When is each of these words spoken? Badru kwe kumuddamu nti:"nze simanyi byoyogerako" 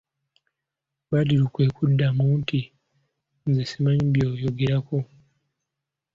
Badru 1.09 1.45
kwe 1.53 1.65
kumuddamu 1.75 2.23
nti:"nze 2.39 3.63
simanyi 3.71 4.05
byoyogerako" 4.13 4.97